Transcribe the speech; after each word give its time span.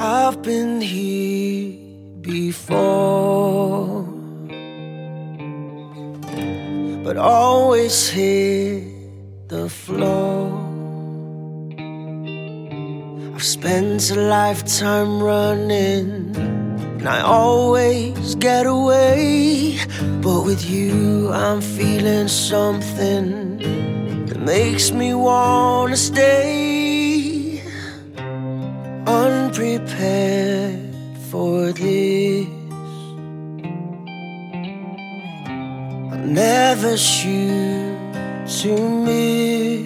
I've 0.00 0.42
been 0.42 0.80
here 0.80 1.76
before, 2.20 4.04
but 7.02 7.16
always 7.16 8.08
hit 8.08 8.84
the 9.48 9.68
floor. 9.68 10.52
I've 13.34 13.42
spent 13.42 14.08
a 14.12 14.14
lifetime 14.14 15.20
running, 15.20 16.36
and 16.36 17.08
I 17.08 17.20
always 17.22 18.36
get 18.36 18.66
away. 18.66 19.78
But 20.22 20.42
with 20.44 20.64
you, 20.70 21.32
I'm 21.32 21.60
feeling 21.60 22.28
something 22.28 23.58
that 24.26 24.38
makes 24.38 24.92
me 24.92 25.12
wanna 25.14 25.96
stay. 25.96 26.68
Unprepared 29.58 30.78
for 31.32 31.72
this. 31.72 32.46
I 36.12 36.16
never 36.24 36.96
shoot 36.96 37.98
to 38.60 38.72
miss. 39.04 39.82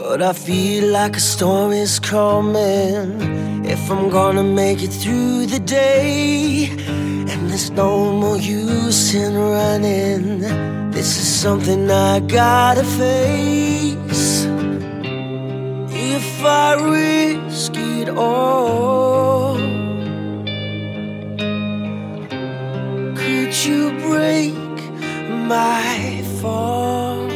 But 0.00 0.22
I 0.22 0.32
feel 0.32 0.90
like 0.90 1.14
a 1.16 1.20
storm 1.20 1.72
is 1.72 2.00
coming 2.00 3.20
if 3.66 3.90
I'm 3.90 4.08
gonna 4.08 4.42
make 4.42 4.82
it 4.82 4.94
through 5.02 5.44
the 5.44 5.60
day. 5.60 6.70
And 6.88 7.50
there's 7.50 7.70
no 7.70 8.12
more 8.12 8.38
use 8.38 9.12
in 9.14 9.36
running. 9.36 10.40
This 10.90 11.18
is 11.18 11.28
something 11.42 11.90
I 11.90 12.20
gotta 12.20 12.84
face. 12.84 14.46
If 15.92 16.42
I 16.42 16.74
risk 16.74 17.05
it 17.56 18.10
all, 18.10 19.56
could 23.16 23.52
you 23.64 23.90
break 24.06 24.54
my 25.48 26.22
fall? 26.40 27.26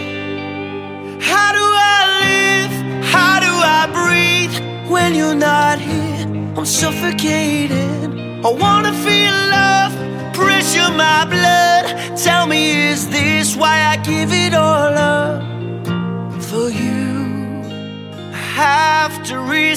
How 1.20 1.52
do 1.52 1.64
I 1.64 2.00
live? 2.26 3.04
How 3.04 3.40
do 3.40 3.52
I 3.78 3.82
breathe 3.98 4.90
when 4.90 5.14
you're 5.14 5.34
not 5.34 5.78
here? 5.78 6.26
I'm 6.56 6.66
suffocating. 6.66 8.44
I 8.44 8.50
wanna 8.50 8.79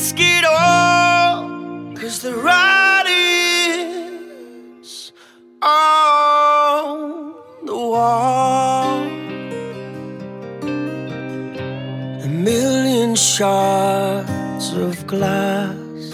risk 0.04 0.20
it 0.20 0.44
all, 0.44 1.48
cause 1.96 2.20
the 2.20 2.36
writing's 2.36 3.14
on 5.62 7.34
the 7.64 7.74
wall. 7.74 9.00
A 12.22 12.28
million 12.28 13.16
shards 13.16 14.74
of 14.74 15.08
glass 15.08 16.12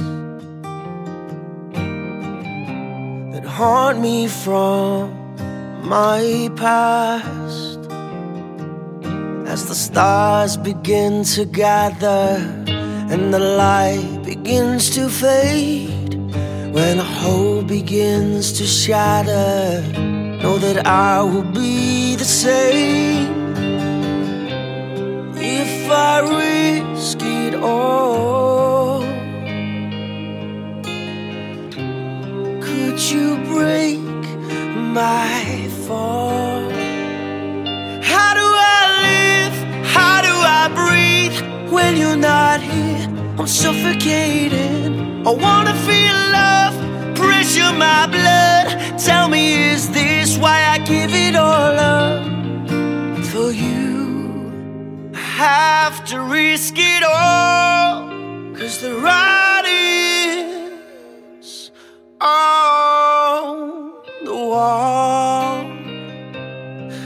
that 3.33 3.45
haunt 3.57 3.99
me 3.99 4.27
from 4.27 5.09
my 5.83 6.47
past. 6.55 7.79
As 9.47 9.65
the 9.67 9.73
stars 9.73 10.57
begin 10.57 11.23
to 11.35 11.43
gather 11.45 12.78
and 13.11 13.33
the 13.33 13.39
light 13.39 14.21
begins 14.23 14.91
to 14.91 15.09
fade, 15.09 16.13
when 16.71 16.97
hope 16.99 17.67
begins 17.67 18.53
to 18.53 18.65
shatter, 18.65 19.81
know 20.41 20.57
that 20.59 20.85
I 20.85 21.23
will 21.23 21.49
be 21.51 22.15
the 22.15 22.25
same. 22.25 23.33
If 25.35 25.91
I 25.91 26.19
risk 26.21 27.17
it 27.21 27.55
all, 27.55 29.01
could 32.61 32.99
you 33.11 33.37
break 33.45 33.99
my 34.93 35.67
fall? 35.87 36.18
I 45.25 45.31
wanna 45.31 45.73
feel 45.73 46.15
love, 46.31 46.75
pressure 47.13 47.73
my 47.73 48.07
blood. 48.07 48.97
Tell 48.97 49.27
me, 49.27 49.71
is 49.73 49.89
this 49.91 50.37
why 50.37 50.63
I 50.63 50.77
give 50.77 51.13
it 51.13 51.35
all 51.35 51.77
up 51.77 52.23
for 53.25 53.51
you? 53.51 55.11
I 55.13 55.17
have 55.17 56.05
to 56.05 56.21
risk 56.21 56.75
it 56.77 57.03
all, 57.03 58.07
cause 58.55 58.79
the 58.79 58.95
writing's 58.95 59.59
on 62.21 63.91
the 64.23 64.33
wall. 64.33 65.65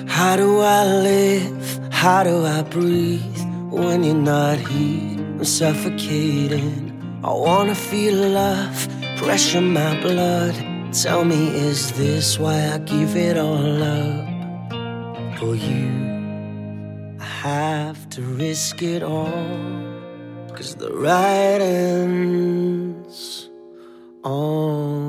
How 0.08 0.36
do 0.36 0.60
I 0.60 0.86
live? 0.86 1.80
How 1.92 2.24
do 2.24 2.46
I 2.46 2.62
breathe 2.62 3.42
when 3.72 4.04
you're 4.04 4.14
not 4.14 4.60
here? 4.60 5.18
I'm 5.40 5.44
suffocating. 5.44 6.93
I 7.26 7.32
wanna 7.32 7.74
feel 7.74 8.16
love, 8.16 8.88
pressure 9.16 9.62
my 9.62 9.98
blood. 10.02 10.56
Tell 10.92 11.24
me, 11.24 11.56
is 11.56 11.94
this 11.94 12.38
why 12.38 12.74
I 12.74 12.80
give 12.80 13.16
it 13.16 13.38
all 13.38 13.82
up 13.82 14.28
for 15.40 15.56
you? 15.56 15.90
I 17.22 17.24
have 17.24 18.10
to 18.10 18.22
risk 18.22 18.82
it 18.84 19.04
all, 19.04 19.32
cause 20.54 20.76
the 20.76 20.92
writing's 20.92 22.20
on 24.26 25.03